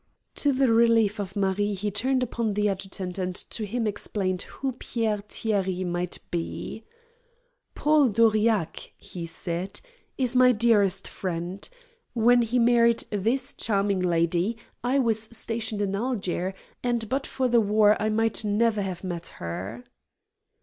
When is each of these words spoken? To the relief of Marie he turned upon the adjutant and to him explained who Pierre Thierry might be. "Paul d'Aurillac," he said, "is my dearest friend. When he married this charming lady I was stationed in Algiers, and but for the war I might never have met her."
To 0.33 0.51
the 0.51 0.73
relief 0.73 1.19
of 1.19 1.35
Marie 1.35 1.75
he 1.75 1.91
turned 1.91 2.23
upon 2.23 2.55
the 2.55 2.67
adjutant 2.67 3.19
and 3.19 3.35
to 3.35 3.67
him 3.67 3.85
explained 3.85 4.41
who 4.41 4.71
Pierre 4.71 5.17
Thierry 5.19 5.83
might 5.83 6.17
be. 6.31 6.83
"Paul 7.75 8.07
d'Aurillac," 8.09 8.93
he 8.97 9.27
said, 9.27 9.79
"is 10.17 10.35
my 10.35 10.53
dearest 10.53 11.07
friend. 11.07 11.69
When 12.15 12.41
he 12.41 12.57
married 12.57 13.03
this 13.11 13.53
charming 13.53 13.99
lady 13.99 14.57
I 14.83 14.97
was 14.97 15.19
stationed 15.21 15.83
in 15.83 15.95
Algiers, 15.95 16.55
and 16.81 17.07
but 17.07 17.27
for 17.27 17.47
the 17.47 17.61
war 17.61 17.95
I 18.01 18.09
might 18.09 18.43
never 18.43 18.81
have 18.81 19.03
met 19.03 19.27
her." 19.37 19.83